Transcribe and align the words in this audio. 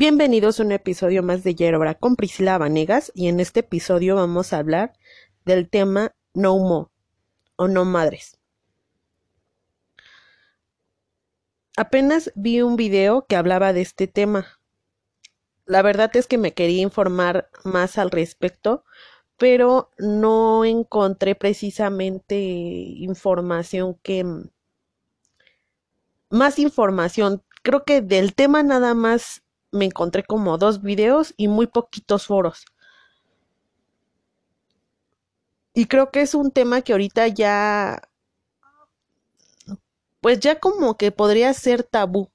Bienvenidos 0.00 0.60
a 0.60 0.62
un 0.62 0.70
episodio 0.70 1.24
más 1.24 1.42
de 1.42 1.56
Yerobra 1.56 1.94
con 1.94 2.14
Priscila 2.14 2.56
Vanegas 2.56 3.10
y 3.16 3.26
en 3.26 3.40
este 3.40 3.60
episodio 3.60 4.14
vamos 4.14 4.52
a 4.52 4.58
hablar 4.58 4.92
del 5.44 5.68
tema 5.68 6.14
No 6.34 6.56
Mo 6.56 6.92
o 7.56 7.66
No 7.66 7.84
Madres. 7.84 8.38
Apenas 11.76 12.30
vi 12.36 12.62
un 12.62 12.76
video 12.76 13.26
que 13.26 13.34
hablaba 13.34 13.72
de 13.72 13.80
este 13.80 14.06
tema. 14.06 14.60
La 15.66 15.82
verdad 15.82 16.14
es 16.14 16.28
que 16.28 16.38
me 16.38 16.54
quería 16.54 16.82
informar 16.82 17.50
más 17.64 17.98
al 17.98 18.12
respecto, 18.12 18.84
pero 19.36 19.90
no 19.98 20.64
encontré 20.64 21.34
precisamente 21.34 22.36
información 22.36 23.98
que... 24.04 24.24
Más 26.30 26.60
información. 26.60 27.42
Creo 27.64 27.84
que 27.84 28.00
del 28.00 28.36
tema 28.36 28.62
nada 28.62 28.94
más 28.94 29.42
me 29.72 29.86
encontré 29.86 30.24
como 30.24 30.58
dos 30.58 30.82
videos 30.82 31.34
y 31.36 31.48
muy 31.48 31.66
poquitos 31.66 32.26
foros. 32.26 32.64
Y 35.74 35.86
creo 35.86 36.10
que 36.10 36.22
es 36.22 36.34
un 36.34 36.50
tema 36.50 36.82
que 36.82 36.92
ahorita 36.92 37.28
ya, 37.28 38.02
pues 40.20 40.40
ya 40.40 40.58
como 40.58 40.96
que 40.96 41.12
podría 41.12 41.52
ser 41.54 41.84
tabú. 41.84 42.30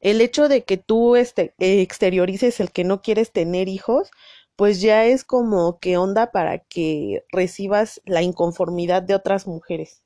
El 0.00 0.20
hecho 0.20 0.48
de 0.48 0.64
que 0.64 0.76
tú 0.78 1.16
este, 1.16 1.54
exteriorices 1.58 2.60
el 2.60 2.70
que 2.72 2.84
no 2.84 3.02
quieres 3.02 3.32
tener 3.32 3.68
hijos, 3.68 4.10
pues 4.56 4.80
ya 4.80 5.04
es 5.06 5.24
como 5.24 5.78
que 5.78 5.98
onda 5.98 6.32
para 6.32 6.58
que 6.58 7.24
recibas 7.30 8.00
la 8.06 8.22
inconformidad 8.22 9.02
de 9.02 9.14
otras 9.14 9.46
mujeres. 9.46 10.02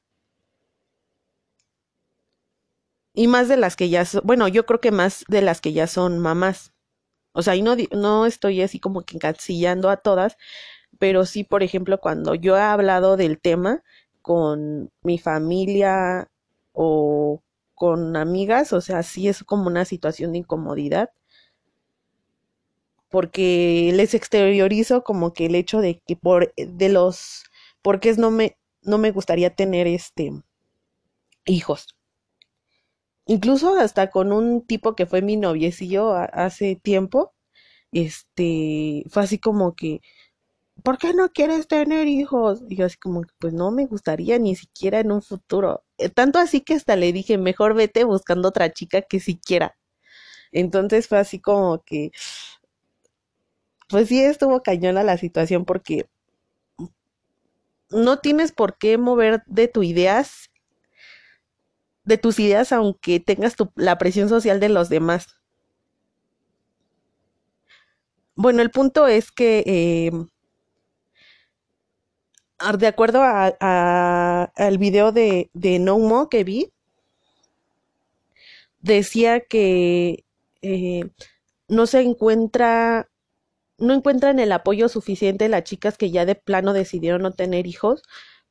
Y 3.14 3.26
más 3.28 3.48
de 3.48 3.56
las 3.56 3.76
que 3.76 3.88
ya 3.90 4.04
son, 4.04 4.22
bueno, 4.24 4.48
yo 4.48 4.66
creo 4.66 4.80
que 4.80 4.90
más 4.90 5.24
de 5.28 5.42
las 5.42 5.60
que 5.60 5.72
ya 5.72 5.86
son 5.86 6.18
mamás. 6.18 6.72
O 7.32 7.42
sea, 7.42 7.56
y 7.56 7.62
no, 7.62 7.76
no 7.92 8.26
estoy 8.26 8.62
así 8.62 8.80
como 8.80 9.02
que 9.02 9.16
encasillando 9.16 9.90
a 9.90 9.98
todas, 9.98 10.36
pero 10.98 11.26
sí, 11.26 11.44
por 11.44 11.62
ejemplo, 11.62 11.98
cuando 12.00 12.34
yo 12.34 12.56
he 12.56 12.60
hablado 12.60 13.16
del 13.16 13.40
tema 13.40 13.82
con 14.22 14.90
mi 15.02 15.18
familia 15.18 16.28
o 16.72 17.42
con 17.74 18.16
amigas, 18.16 18.72
o 18.72 18.80
sea, 18.80 19.02
sí 19.02 19.28
es 19.28 19.44
como 19.44 19.66
una 19.68 19.84
situación 19.86 20.32
de 20.32 20.38
incomodidad 20.38 21.10
porque 23.10 23.92
les 23.94 24.14
exteriorizo 24.14 25.04
como 25.04 25.34
que 25.34 25.46
el 25.46 25.54
hecho 25.54 25.80
de 25.80 26.00
que 26.06 26.16
por 26.16 26.52
de 26.56 26.88
los 26.88 27.44
porque 27.82 28.12
no 28.14 28.30
me 28.30 28.56
no 28.82 28.98
me 28.98 29.10
gustaría 29.12 29.54
tener 29.54 29.86
este 29.86 30.32
hijos 31.44 31.86
incluso 33.26 33.76
hasta 33.78 34.10
con 34.10 34.32
un 34.32 34.66
tipo 34.66 34.94
que 34.94 35.06
fue 35.06 35.22
mi 35.22 35.36
noviecillo 35.36 36.14
hace 36.14 36.76
tiempo, 36.76 37.34
este, 37.92 39.04
fue 39.10 39.24
así 39.24 39.38
como 39.38 39.74
que, 39.76 40.00
¿por 40.84 40.98
qué 40.98 41.14
no 41.14 41.30
quieres 41.30 41.68
tener 41.68 42.08
hijos? 42.08 42.62
Y 42.68 42.76
yo 42.76 42.86
así 42.86 42.98
como, 42.98 43.22
pues 43.38 43.52
no 43.54 43.70
me 43.72 43.86
gustaría 43.86 44.38
ni 44.38 44.56
siquiera 44.56 45.00
en 45.00 45.12
un 45.12 45.22
futuro. 45.22 45.84
Eh, 45.98 46.08
tanto 46.10 46.38
así 46.38 46.60
que 46.62 46.74
hasta 46.74 46.96
le 46.96 47.12
dije, 47.12 47.38
mejor 47.38 47.74
vete 47.74 48.04
buscando 48.04 48.48
otra 48.48 48.72
chica 48.72 49.02
que 49.02 49.20
siquiera. 49.20 49.76
Entonces 50.52 51.08
fue 51.08 51.18
así 51.18 51.40
como 51.40 51.82
que, 51.84 52.12
pues 53.88 54.08
sí 54.08 54.20
estuvo 54.20 54.62
cañona 54.62 55.02
la 55.04 55.16
situación 55.18 55.64
porque 55.64 56.06
no 57.90 58.18
tienes 58.18 58.52
por 58.52 58.78
qué 58.78 58.98
mover 58.98 59.42
de 59.46 59.68
tus 59.68 59.84
ideas 59.84 60.50
de 62.04 62.18
tus 62.18 62.38
ideas 62.40 62.72
aunque 62.72 63.20
tengas 63.20 63.54
la 63.76 63.98
presión 63.98 64.28
social 64.28 64.60
de 64.60 64.68
los 64.68 64.88
demás. 64.88 65.36
Bueno, 68.34 68.62
el 68.62 68.70
punto 68.70 69.06
es 69.06 69.30
que 69.30 69.62
em, 69.66 70.28
de 72.78 72.86
acuerdo 72.86 73.22
al 73.22 74.78
video 74.78 75.12
de, 75.12 75.50
No 75.80 76.28
que 76.28 76.44
vi, 76.44 76.72
decía 78.80 79.40
que 79.40 80.24
eh, 80.62 81.10
no 81.68 81.86
se 81.86 82.00
encuentra, 82.02 83.08
no 83.78 83.94
encuentran 83.94 84.38
el 84.38 84.52
apoyo 84.52 84.88
suficiente 84.88 85.48
las 85.48 85.64
chicas 85.64 85.98
que 85.98 86.10
ya 86.10 86.24
de 86.24 86.34
plano 86.34 86.72
decidieron 86.72 87.22
no 87.22 87.32
tener 87.32 87.66
hijos, 87.66 88.02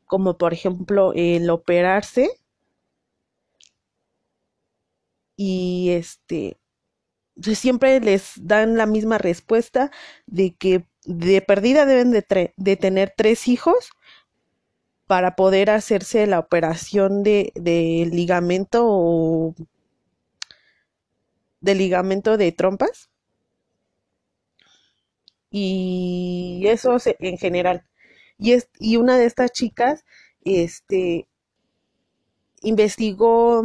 como 0.05 0.37
por 0.37 0.53
ejemplo 0.53 1.13
el 1.15 1.49
operarse 1.49 2.29
y 5.43 5.89
este 5.89 6.59
pues, 7.41 7.57
siempre 7.57 7.99
les 7.99 8.33
dan 8.35 8.77
la 8.77 8.85
misma 8.85 9.17
respuesta 9.17 9.89
de 10.27 10.53
que 10.53 10.85
de 11.03 11.41
perdida 11.41 11.87
deben 11.87 12.11
de, 12.11 12.75
tener 12.75 13.13
tres 13.17 13.47
hijos 13.47 13.89
para 15.07 15.35
poder 15.35 15.71
hacerse 15.71 16.27
la 16.27 16.37
operación 16.37 17.23
de, 17.23 17.51
de 17.55 18.07
ligamento 18.11 18.83
o 18.85 19.55
de 21.59 21.73
ligamento 21.73 22.37
de 22.37 22.51
trompas. 22.51 23.09
Y 25.49 26.63
eso 26.67 26.97
en 27.19 27.37
general. 27.39 27.83
Y, 28.37 28.51
es, 28.53 28.69
y 28.79 28.97
una 28.97 29.17
de 29.17 29.25
estas 29.25 29.51
chicas 29.51 30.05
este 30.43 31.27
investigó 32.61 33.63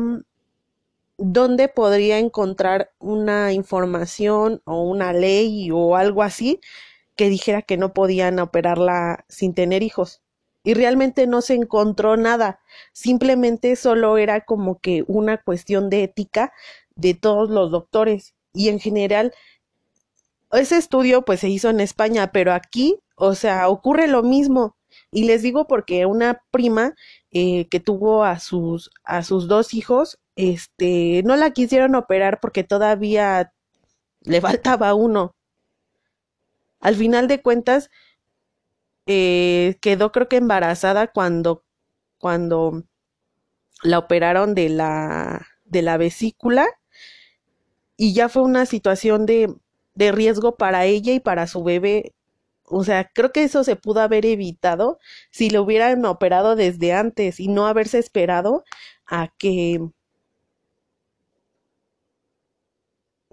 dónde 1.19 1.69
podría 1.69 2.19
encontrar 2.19 2.93
una 2.99 3.53
información 3.53 4.60
o 4.65 4.82
una 4.82 5.12
ley 5.12 5.71
o 5.72 5.97
algo 5.97 6.22
así 6.22 6.60
que 7.16 7.28
dijera 7.31 7.62
que 7.62 7.77
no 7.77 7.93
podían 7.94 8.38
operarla 8.38 9.25
sin 9.28 9.54
tener 9.54 9.82
hijos. 9.82 10.22
Y 10.62 10.75
realmente 10.75 11.27
no 11.27 11.43
se 11.43 11.54
encontró 11.54 12.16
nada, 12.16 12.60
simplemente 12.93 13.77
solo 13.77 14.19
era 14.19 14.44
como 14.44 14.81
que 14.81 15.04
una 15.06 15.38
cuestión 15.38 15.91
de 15.91 16.03
ética 16.04 16.53
de 16.97 17.15
todos 17.15 17.50
los 17.50 17.71
doctores. 17.71 18.34
Y 18.53 18.69
en 18.69 18.81
general, 18.81 19.33
ese 20.53 20.77
estudio 20.77 21.22
pues 21.22 21.41
se 21.41 21.48
hizo 21.48 21.71
en 21.71 21.81
España, 21.81 22.33
pero 22.33 22.53
aquí, 22.53 22.98
o 23.15 23.34
sea, 23.34 23.69
ocurre 23.69 24.09
lo 24.09 24.22
mismo. 24.22 24.77
Y 25.12 25.25
les 25.25 25.43
digo 25.43 25.66
porque 25.66 26.04
una 26.06 26.43
prima 26.50 26.94
eh, 27.31 27.69
que 27.69 27.81
tuvo 27.81 28.25
a 28.25 28.41
sus, 28.41 28.91
a 29.04 29.22
sus 29.22 29.47
dos 29.48 29.72
hijos, 29.72 30.19
este, 30.36 31.22
no 31.24 31.36
la 31.36 31.50
quisieron 31.52 31.94
operar 31.97 32.41
porque 32.41 32.64
todavía 32.64 33.52
le 34.22 34.41
faltaba 34.41 34.94
uno. 34.94 35.34
Al 36.80 36.94
final 36.97 37.28
de 37.28 37.42
cuentas, 37.42 37.91
eh, 39.06 39.76
quedó 39.80 40.12
creo 40.12 40.28
que 40.28 40.36
embarazada 40.36 41.08
cuando, 41.08 41.64
cuando 42.19 42.84
la 43.82 43.98
operaron 43.98 44.54
de 44.54 44.69
la, 44.69 45.47
de 45.64 45.82
la 45.82 45.97
vesícula 45.97 46.66
y 47.97 48.14
ya 48.14 48.28
fue 48.28 48.42
una 48.42 48.66
situación 48.66 49.26
de, 49.26 49.54
de 49.94 50.12
riesgo 50.12 50.56
para 50.56 50.84
ella 50.86 51.12
y 51.12 51.20
para 51.20 51.47
su 51.47 51.62
bebé. 51.64 52.14
O 52.64 52.84
sea, 52.84 53.10
creo 53.14 53.32
que 53.32 53.44
eso 53.44 53.64
se 53.64 53.76
pudo 53.76 54.00
haber 54.00 54.26
evitado 54.26 54.98
si 55.30 55.50
lo 55.50 55.62
hubieran 55.62 56.04
operado 56.04 56.56
desde 56.56 56.92
antes 56.92 57.41
y 57.41 57.48
no 57.48 57.66
haberse 57.66 57.98
esperado 57.98 58.64
a 59.06 59.28
que 59.38 59.80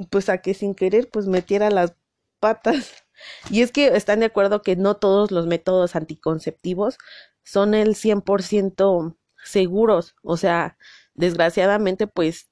pues 0.09 0.29
a 0.29 0.39
que 0.39 0.53
sin 0.53 0.75
querer 0.75 1.09
pues 1.09 1.27
metiera 1.27 1.69
las 1.69 1.95
patas. 2.39 2.91
Y 3.51 3.61
es 3.61 3.71
que 3.71 3.87
están 3.95 4.19
de 4.21 4.25
acuerdo 4.25 4.63
que 4.63 4.75
no 4.75 4.95
todos 4.97 5.31
los 5.31 5.45
métodos 5.47 5.95
anticonceptivos 5.95 6.97
son 7.43 7.73
el 7.75 7.95
100% 7.95 9.15
seguros, 9.43 10.15
o 10.23 10.35
sea, 10.35 10.77
desgraciadamente 11.13 12.07
pues 12.07 12.49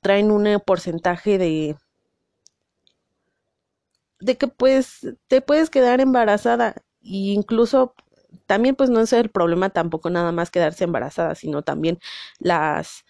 traen 0.00 0.30
un 0.30 0.60
porcentaje 0.64 1.38
de 1.38 1.76
de 4.20 4.36
que 4.36 4.48
pues 4.48 5.16
te 5.28 5.40
puedes 5.40 5.70
quedar 5.70 6.00
embarazada 6.00 6.74
e 7.02 7.32
incluso 7.32 7.94
también 8.46 8.76
pues 8.76 8.90
no 8.90 9.00
es 9.00 9.12
el 9.12 9.30
problema 9.30 9.70
tampoco 9.70 10.10
nada 10.10 10.32
más 10.32 10.50
quedarse 10.50 10.84
embarazada, 10.84 11.34
sino 11.34 11.62
también 11.62 11.98
las 12.38 13.04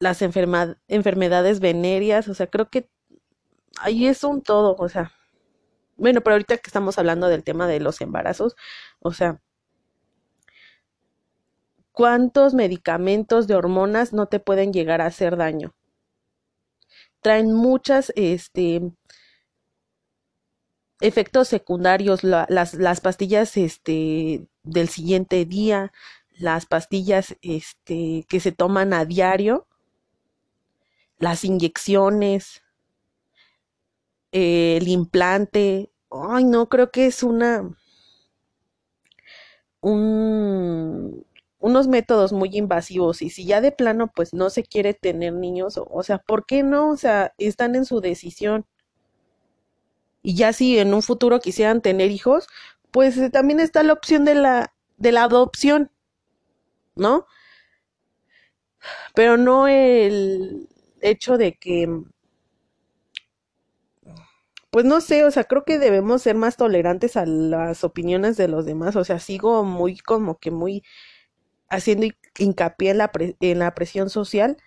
las 0.00 0.22
enfermedades 0.22 1.60
venéreas, 1.60 2.26
o 2.28 2.34
sea, 2.34 2.48
creo 2.48 2.68
que 2.70 2.88
ahí 3.78 4.06
es 4.08 4.24
un 4.24 4.42
todo, 4.42 4.74
o 4.78 4.88
sea, 4.88 5.12
bueno, 5.96 6.22
pero 6.22 6.34
ahorita 6.34 6.56
que 6.56 6.66
estamos 6.66 6.98
hablando 6.98 7.28
del 7.28 7.44
tema 7.44 7.66
de 7.68 7.80
los 7.80 8.00
embarazos, 8.00 8.56
o 9.00 9.12
sea, 9.12 9.40
¿cuántos 11.92 12.54
medicamentos 12.54 13.46
de 13.46 13.54
hormonas 13.54 14.12
no 14.14 14.26
te 14.26 14.40
pueden 14.40 14.72
llegar 14.72 15.02
a 15.02 15.06
hacer 15.06 15.36
daño? 15.36 15.74
Traen 17.20 17.52
muchas, 17.52 18.12
este, 18.16 18.80
efectos 21.00 21.48
secundarios, 21.48 22.24
las, 22.24 22.72
las 22.74 23.00
pastillas, 23.02 23.56
este, 23.58 24.46
del 24.62 24.88
siguiente 24.88 25.44
día, 25.44 25.92
las 26.38 26.64
pastillas, 26.64 27.36
este, 27.42 28.24
que 28.28 28.40
se 28.40 28.52
toman 28.52 28.94
a 28.94 29.04
diario, 29.04 29.66
las 31.20 31.44
inyecciones, 31.44 32.62
eh, 34.32 34.78
el 34.78 34.88
implante. 34.88 35.92
Ay, 36.10 36.44
no, 36.44 36.68
creo 36.68 36.90
que 36.90 37.06
es 37.06 37.22
una 37.22 37.70
un, 39.80 41.26
unos 41.58 41.88
métodos 41.88 42.32
muy 42.32 42.56
invasivos 42.56 43.22
y 43.22 43.30
si 43.30 43.44
ya 43.46 43.60
de 43.60 43.72
plano 43.72 44.10
pues 44.14 44.34
no 44.34 44.50
se 44.50 44.62
quiere 44.64 44.94
tener 44.94 45.32
niños, 45.34 45.78
o, 45.78 46.02
sea, 46.02 46.18
¿por 46.18 46.46
qué 46.46 46.62
no? 46.62 46.90
O 46.90 46.96
sea, 46.96 47.34
están 47.38 47.74
en 47.74 47.84
su 47.84 48.00
decisión. 48.00 48.66
Y 50.22 50.34
ya 50.36 50.52
si 50.52 50.78
en 50.78 50.92
un 50.94 51.02
futuro 51.02 51.40
quisieran 51.40 51.80
tener 51.80 52.10
hijos, 52.10 52.46
pues 52.90 53.16
eh, 53.18 53.30
también 53.30 53.60
está 53.60 53.82
la 53.82 53.92
opción 53.94 54.24
de 54.24 54.34
la 54.34 54.74
de 54.98 55.12
la 55.12 55.24
adopción, 55.24 55.90
¿no? 56.94 57.26
Pero 59.14 59.36
no 59.36 59.66
el 59.68 60.68
hecho 61.02 61.38
de 61.38 61.54
que 61.54 61.88
pues 64.70 64.84
no 64.84 65.00
sé, 65.00 65.24
o 65.24 65.30
sea, 65.30 65.44
creo 65.44 65.64
que 65.64 65.78
debemos 65.78 66.22
ser 66.22 66.36
más 66.36 66.56
tolerantes 66.56 67.16
a 67.16 67.26
las 67.26 67.82
opiniones 67.84 68.36
de 68.36 68.46
los 68.48 68.66
demás, 68.66 68.94
o 68.96 69.04
sea, 69.04 69.18
sigo 69.18 69.64
muy 69.64 69.98
como 69.98 70.38
que 70.38 70.50
muy 70.52 70.84
haciendo 71.70 72.06
hincapié 72.38 72.90
en 72.92 72.98
la, 72.98 73.12
pre- 73.12 73.36
en 73.40 73.60
la 73.60 73.74
presión 73.74 74.10
social 74.10 74.58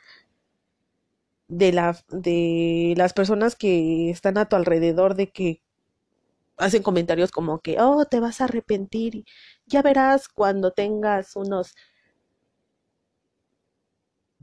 de 1.48 1.72
la 1.72 1.98
de 2.10 2.94
las 2.98 3.14
personas 3.14 3.56
que 3.56 4.10
están 4.10 4.38
a 4.38 4.48
tu 4.50 4.56
alrededor 4.56 5.16
de 5.16 5.32
que 5.32 5.62
hacen 6.58 6.84
comentarios 6.84 7.32
como 7.32 7.62
que, 7.62 7.78
"Oh, 7.82 8.06
te 8.06 8.20
vas 8.22 8.42
a 8.42 8.46
arrepentir 8.46 9.26
ya 9.68 9.82
verás 9.84 10.30
cuando 10.30 10.72
tengas 10.74 11.36
unos 11.36 11.76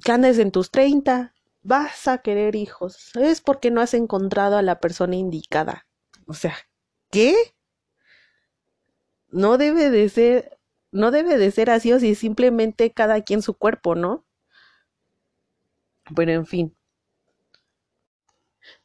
que 0.04 0.12
andes 0.12 0.38
en 0.38 0.50
tus 0.50 0.70
30, 0.70 1.34
vas 1.62 2.08
a 2.08 2.18
querer 2.18 2.56
hijos. 2.56 3.10
Es 3.16 3.40
porque 3.40 3.70
no 3.70 3.80
has 3.80 3.94
encontrado 3.94 4.56
a 4.56 4.62
la 4.62 4.80
persona 4.80 5.16
indicada." 5.16 5.86
O 6.26 6.34
sea, 6.34 6.56
¿qué? 7.10 7.34
No 9.30 9.58
debe 9.58 9.90
de 9.90 10.08
ser 10.08 10.58
no 10.92 11.10
debe 11.10 11.38
de 11.38 11.50
ser 11.50 11.70
así 11.70 11.92
o 11.92 12.00
si 12.00 12.14
simplemente 12.14 12.92
cada 12.92 13.22
quien 13.22 13.42
su 13.42 13.54
cuerpo, 13.54 13.94
¿no? 13.94 14.24
Pero 16.14 16.32
en 16.32 16.46
fin, 16.46 16.76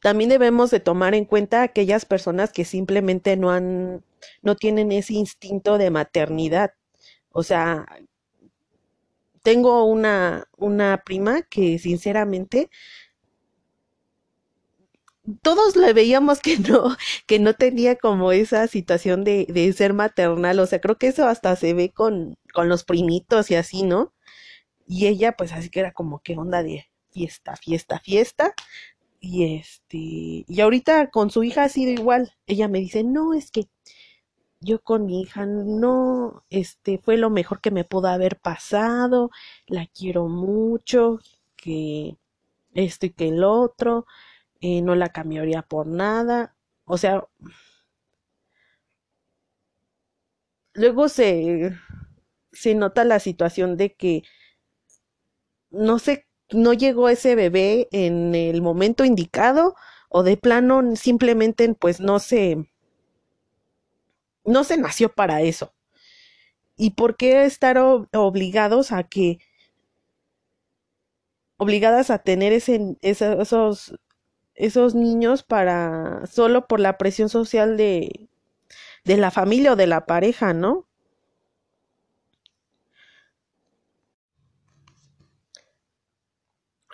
también 0.00 0.30
debemos 0.30 0.70
de 0.70 0.80
tomar 0.80 1.14
en 1.14 1.24
cuenta 1.24 1.62
aquellas 1.62 2.04
personas 2.04 2.52
que 2.52 2.64
simplemente 2.64 3.36
no 3.36 3.50
han, 3.50 4.04
no 4.42 4.56
tienen 4.56 4.92
ese 4.92 5.14
instinto 5.14 5.78
de 5.78 5.90
maternidad. 5.90 6.72
O 7.30 7.42
sea, 7.42 7.86
tengo 9.46 9.84
una, 9.84 10.48
una 10.56 11.04
prima 11.04 11.42
que 11.42 11.78
sinceramente 11.78 12.68
todos 15.40 15.76
le 15.76 15.92
veíamos 15.92 16.40
que 16.40 16.58
no, 16.58 16.96
que 17.28 17.38
no 17.38 17.54
tenía 17.54 17.94
como 17.94 18.32
esa 18.32 18.66
situación 18.66 19.22
de, 19.22 19.46
de 19.48 19.72
ser 19.72 19.92
maternal. 19.92 20.58
O 20.58 20.66
sea, 20.66 20.80
creo 20.80 20.98
que 20.98 21.06
eso 21.06 21.28
hasta 21.28 21.54
se 21.54 21.74
ve 21.74 21.92
con, 21.92 22.36
con 22.52 22.68
los 22.68 22.82
primitos 22.82 23.52
y 23.52 23.54
así, 23.54 23.84
¿no? 23.84 24.12
Y 24.84 25.06
ella, 25.06 25.36
pues 25.36 25.52
así 25.52 25.70
que 25.70 25.78
era 25.78 25.92
como 25.92 26.20
que 26.22 26.36
onda 26.36 26.64
de 26.64 26.86
fiesta, 27.12 27.54
fiesta, 27.56 28.00
fiesta. 28.00 28.52
Y 29.20 29.58
este, 29.60 30.44
y 30.48 30.60
ahorita 30.60 31.10
con 31.10 31.30
su 31.30 31.44
hija 31.44 31.62
ha 31.64 31.68
sido 31.68 31.92
igual. 31.92 32.34
Ella 32.48 32.66
me 32.66 32.80
dice, 32.80 33.04
no, 33.04 33.32
es 33.32 33.52
que 33.52 33.68
yo 34.66 34.80
con 34.82 35.06
mi 35.06 35.22
hija 35.22 35.46
no, 35.46 36.44
este, 36.50 36.98
fue 36.98 37.16
lo 37.18 37.30
mejor 37.30 37.60
que 37.60 37.70
me 37.70 37.84
pudo 37.84 38.08
haber 38.08 38.38
pasado, 38.38 39.30
la 39.66 39.86
quiero 39.86 40.28
mucho, 40.28 41.20
que 41.56 42.16
esto 42.74 43.06
y 43.06 43.10
que 43.12 43.28
el 43.28 43.44
otro, 43.44 44.06
eh, 44.62 44.82
no 44.82 44.94
la 44.96 45.10
cambiaría 45.10 45.62
por 45.62 45.86
nada. 45.88 46.56
O 46.86 46.98
sea, 46.98 47.24
luego 50.74 51.08
se, 51.08 51.72
se 52.52 52.74
nota 52.74 53.04
la 53.04 53.20
situación 53.20 53.76
de 53.76 53.94
que 53.94 54.24
no 55.70 55.98
sé, 55.98 56.26
no 56.50 56.72
llegó 56.72 57.08
ese 57.08 57.34
bebé 57.34 57.88
en 57.92 58.34
el 58.34 58.62
momento 58.62 59.04
indicado 59.04 59.74
o 60.08 60.22
de 60.22 60.36
plano 60.36 60.96
simplemente 60.96 61.72
pues 61.74 62.00
no 62.00 62.18
se, 62.18 62.68
no 64.46 64.64
se 64.64 64.76
nació 64.78 65.12
para 65.12 65.42
eso. 65.42 65.74
¿Y 66.76 66.90
por 66.90 67.16
qué 67.16 67.44
estar 67.44 67.78
obligados 67.78 68.92
a 68.92 69.02
que, 69.04 69.38
obligadas 71.58 72.10
a 72.10 72.18
tener 72.18 72.52
esos, 72.52 73.94
esos 74.54 74.94
niños 74.94 75.42
para, 75.42 76.26
solo 76.26 76.66
por 76.66 76.80
la 76.80 76.98
presión 76.98 77.28
social 77.28 77.76
de, 77.76 78.28
de 79.04 79.16
la 79.16 79.30
familia 79.30 79.72
o 79.72 79.76
de 79.76 79.86
la 79.86 80.06
pareja, 80.06 80.54
¿no? 80.54 80.86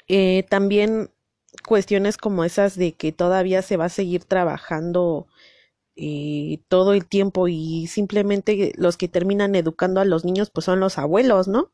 Eh, 0.08 0.44
también 0.48 1.10
cuestiones 1.66 2.16
como 2.16 2.44
esas 2.44 2.76
de 2.76 2.92
que 2.94 3.12
todavía 3.12 3.62
se 3.62 3.76
va 3.76 3.86
a 3.86 3.88
seguir 3.88 4.24
trabajando 4.24 5.26
eh, 5.96 6.60
todo 6.68 6.94
el 6.94 7.06
tiempo 7.06 7.48
y 7.48 7.86
simplemente 7.88 8.72
los 8.76 8.96
que 8.96 9.08
terminan 9.08 9.54
educando 9.56 10.00
a 10.00 10.04
los 10.04 10.24
niños 10.24 10.50
pues 10.50 10.64
son 10.66 10.80
los 10.80 10.98
abuelos, 10.98 11.48
¿no? 11.48 11.70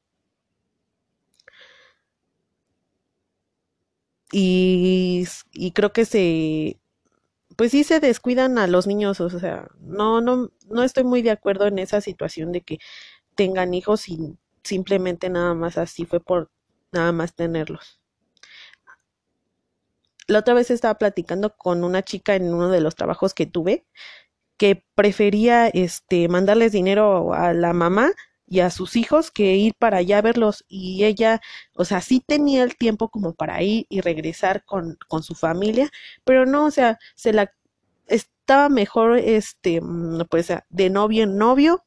Y, 4.33 5.27
y 5.53 5.73
creo 5.73 5.93
que 5.93 6.05
se, 6.05 6.79
pues 7.57 7.73
sí 7.73 7.85
se 7.85 8.01
descuidan 8.01 8.59
a 8.59 8.67
los 8.69 8.87
niños, 8.89 9.21
o 9.21 9.31
sea, 9.31 9.69
no, 9.81 10.21
no, 10.23 10.51
no 10.69 10.85
estoy 10.85 11.05
muy 11.05 11.23
de 11.23 11.31
acuerdo 11.33 11.67
en 11.69 11.79
esa 11.81 12.01
situación 12.03 12.53
de 12.53 12.63
que 12.63 12.79
tengan 13.37 13.75
hijos 13.75 14.09
y 14.09 14.39
simplemente 14.65 15.31
nada 15.31 15.55
más 15.55 15.79
así 15.79 16.07
fue 16.07 16.21
por 16.21 16.51
nada 16.93 17.13
más 17.13 17.35
tenerlos. 17.35 17.98
La 20.29 20.41
otra 20.41 20.55
vez 20.55 20.71
estaba 20.71 20.95
platicando 20.99 21.57
con 21.57 21.83
una 21.85 22.03
chica 22.03 22.37
en 22.37 22.53
uno 22.55 22.69
de 22.69 22.81
los 22.81 22.95
trabajos 22.95 23.35
que 23.35 23.47
tuve 23.47 23.87
que 24.59 24.85
prefería 24.95 25.69
este 25.69 26.29
mandarles 26.29 26.73
dinero 26.73 27.33
a 27.35 27.55
la 27.55 27.73
mamá 27.73 28.11
y 28.47 28.61
a 28.61 28.71
sus 28.71 28.97
hijos 28.97 29.31
que 29.31 29.57
ir 29.57 29.75
para 29.79 29.99
allá 29.99 30.19
a 30.19 30.23
verlos 30.23 30.65
y 30.69 31.05
ella, 31.05 31.41
o 31.75 31.85
sea, 31.85 32.01
sí 32.01 32.23
tenía 32.27 32.65
el 32.65 32.77
tiempo 32.77 33.09
como 33.11 33.35
para 33.35 33.63
ir 33.63 33.87
y 33.89 34.01
regresar 34.01 34.65
con, 34.65 34.99
con 35.09 35.23
su 35.23 35.35
familia, 35.35 35.91
pero 36.25 36.47
no, 36.47 36.67
o 36.67 36.71
sea, 36.71 36.99
se 37.15 37.33
la 37.33 37.53
estaba 38.07 38.69
mejor 38.69 39.19
este 39.19 39.81
mm, 39.81 40.23
pues 40.31 40.53
de 40.69 40.91
novio 40.91 41.25
en 41.25 41.39
novio 41.39 41.85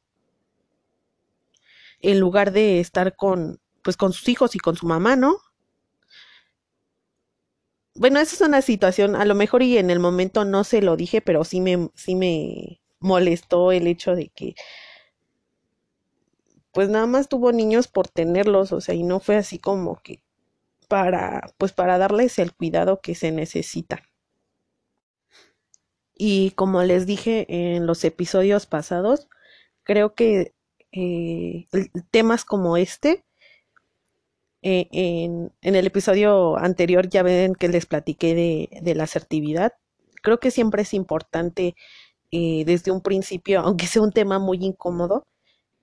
en 2.02 2.20
lugar 2.20 2.52
de 2.52 2.80
estar 2.80 3.16
con 3.16 3.60
pues 3.84 3.98
con 3.98 4.14
sus 4.14 4.30
hijos 4.30 4.56
y 4.56 4.60
con 4.60 4.76
su 4.76 4.86
mamá, 4.88 5.16
¿no? 5.16 5.38
Bueno, 7.96 8.20
esa 8.20 8.36
es 8.36 8.42
una 8.42 8.62
situación, 8.62 9.16
a 9.16 9.26
lo 9.26 9.36
mejor 9.36 9.64
y 9.64 9.78
en 9.78 9.90
el 9.90 10.00
momento 10.00 10.46
no 10.46 10.64
se 10.64 10.82
lo 10.82 10.96
dije, 10.96 11.22
pero 11.22 11.44
sí 11.44 11.60
me, 11.60 11.90
sí 11.94 12.16
me 12.16 12.82
molestó 13.00 13.72
el 13.72 13.88
hecho 13.88 14.16
de 14.16 14.30
que 14.30 14.56
pues 16.74 16.90
nada 16.90 17.06
más 17.06 17.30
tuvo 17.30 17.52
niños 17.54 17.88
por 17.88 18.08
tenerlos, 18.10 18.72
o 18.74 18.82
sea, 18.82 18.94
y 18.96 19.04
no 19.04 19.20
fue 19.20 19.38
así 19.38 19.58
como 19.60 20.02
que 20.02 20.22
para, 20.90 21.54
pues 21.58 21.74
para 21.74 21.98
darles 21.98 22.40
el 22.40 22.54
cuidado 22.56 23.02
que 23.02 23.16
se 23.16 23.32
necesita. 23.32 24.04
Y 26.16 26.52
como 26.52 26.84
les 26.84 27.06
dije 27.06 27.46
en 27.76 27.88
los 27.88 28.04
episodios 28.04 28.66
pasados, 28.66 29.28
creo 29.84 30.14
que 30.14 30.54
eh, 30.92 31.68
temas 32.12 32.46
como 32.46 32.78
este, 32.78 33.26
eh, 34.64 34.88
en, 34.92 35.52
el 35.62 35.88
episodio 35.88 36.58
anterior 36.58 37.10
ya 37.10 37.24
ven 37.24 37.56
que 37.56 37.68
les 37.68 37.86
platiqué 37.86 38.36
de, 38.36 38.82
de 38.82 38.96
la 38.96 39.04
asertividad, 39.06 39.74
creo 40.22 40.40
que 40.40 40.52
siempre 40.52 40.84
es 40.84 40.94
importante 40.94 41.76
eh, 42.32 42.64
desde 42.66 42.92
un 42.92 43.02
principio, 43.02 43.60
aunque 43.66 43.88
sea 43.88 44.02
un 44.02 44.12
tema 44.12 44.40
muy 44.40 44.60
incómodo, 44.64 45.28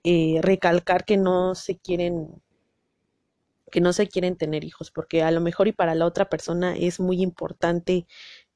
eh, 0.03 0.39
recalcar 0.41 1.05
que 1.05 1.17
no 1.17 1.55
se 1.55 1.77
quieren 1.77 2.41
que 3.71 3.81
no 3.81 3.93
se 3.93 4.07
quieren 4.07 4.35
tener 4.35 4.63
hijos, 4.63 4.89
porque 4.89 5.21
a 5.21 5.29
lo 5.29 5.41
mejor 5.41 5.67
y 5.67 5.73
para 5.73 5.93
la 5.93 6.07
otra 6.07 6.27
persona 6.27 6.75
es 6.75 6.99
muy 6.99 7.21
importante 7.21 8.07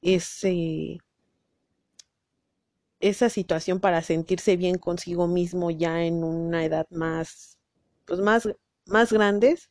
ese, 0.02 0.98
esa 3.00 3.30
situación 3.30 3.80
para 3.80 4.02
sentirse 4.02 4.58
bien 4.58 4.80
consigo 4.80 5.28
mismo 5.28 5.70
ya 5.70 6.04
en 6.04 6.24
una 6.24 6.66
edad 6.66 6.88
más, 6.90 7.60
pues 8.06 8.22
más, 8.22 8.50
más 8.88 9.14
grandes 9.14 9.70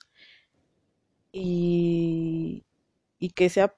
y, 1.32 2.64
y 3.18 3.30
que 3.30 3.48
sea, 3.50 3.74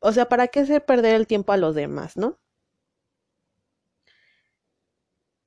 o 0.00 0.12
sea, 0.12 0.28
¿para 0.28 0.48
qué 0.48 0.60
hacer 0.60 0.84
perder 0.84 1.14
el 1.16 1.26
tiempo 1.26 1.52
a 1.52 1.56
los 1.56 1.74
demás, 1.74 2.16
no? 2.16 2.38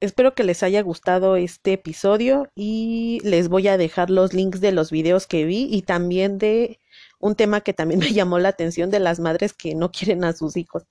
Espero 0.04 0.36
que 0.36 0.44
les 0.44 0.64
haya 0.64 0.82
gustado 0.82 1.38
este 1.38 1.74
episodio 1.74 2.52
y 2.56 3.22
les 3.24 3.48
voy 3.48 3.70
a 3.70 3.78
dejar 3.78 4.10
los 4.10 4.34
links 4.34 4.60
de 4.60 4.74
los 4.74 4.92
videos 4.92 5.28
que 5.28 5.46
vi 5.46 5.68
y 5.72 5.84
también 5.84 6.38
de 6.40 6.80
un 7.20 7.36
tema 7.36 7.62
que 7.62 7.74
también 7.74 8.00
me 8.02 8.12
llamó 8.12 8.38
la 8.40 8.50
atención 8.50 8.90
de 8.92 9.00
las 9.00 9.20
madres 9.22 9.54
que 9.54 9.76
no 9.76 9.92
quieren 9.92 10.26
a 10.26 10.34
sus 10.34 10.58
hijos. 10.58 10.84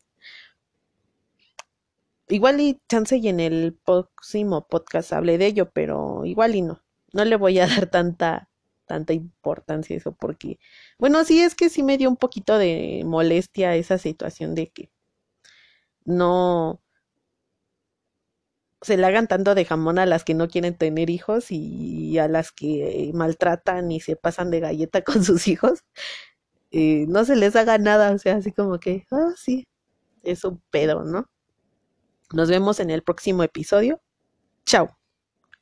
Igual 2.28 2.60
y 2.62 2.80
chance 2.88 3.16
y 3.18 3.28
en 3.28 3.40
el 3.40 3.78
próximo 3.84 4.66
podcast 4.66 5.12
hablé 5.12 5.36
de 5.36 5.46
ello, 5.46 5.70
pero 5.70 6.24
igual 6.24 6.54
y 6.54 6.62
no. 6.62 6.82
No 7.12 7.24
le 7.26 7.36
voy 7.36 7.58
a 7.58 7.66
dar 7.68 7.88
tanta 7.90 8.48
tanta 8.92 9.14
importancia 9.14 9.96
eso 9.96 10.12
porque 10.12 10.58
bueno, 10.98 11.24
sí 11.24 11.40
es 11.40 11.54
que 11.54 11.70
sí 11.70 11.82
me 11.82 11.96
dio 11.96 12.10
un 12.10 12.18
poquito 12.18 12.58
de 12.58 13.02
molestia 13.06 13.74
esa 13.76 13.96
situación 13.96 14.54
de 14.54 14.70
que 14.70 14.90
no 16.04 16.80
se 18.82 18.96
le 18.98 19.06
hagan 19.06 19.28
tanto 19.28 19.54
de 19.54 19.64
jamón 19.64 19.98
a 19.98 20.04
las 20.06 20.24
que 20.24 20.34
no 20.34 20.48
quieren 20.48 20.76
tener 20.76 21.08
hijos 21.08 21.46
y 21.50 22.18
a 22.18 22.28
las 22.28 22.52
que 22.52 23.10
maltratan 23.14 23.90
y 23.92 24.00
se 24.00 24.16
pasan 24.16 24.50
de 24.50 24.60
galleta 24.60 25.02
con 25.04 25.24
sus 25.24 25.48
hijos, 25.48 25.80
eh, 26.72 27.06
no 27.08 27.24
se 27.24 27.36
les 27.36 27.56
haga 27.56 27.78
nada, 27.78 28.12
o 28.12 28.18
sea, 28.18 28.36
así 28.36 28.52
como 28.52 28.78
que, 28.80 29.06
ah, 29.12 29.32
sí, 29.36 29.66
es 30.24 30.44
un 30.44 30.62
pedo, 30.70 31.04
¿no? 31.04 31.26
Nos 32.32 32.48
vemos 32.50 32.80
en 32.80 32.90
el 32.90 33.02
próximo 33.02 33.42
episodio. 33.42 34.00
Chao. 34.66 35.01